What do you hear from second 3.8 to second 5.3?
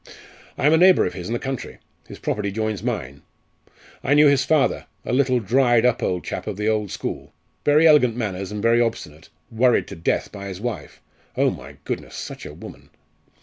I knew his father a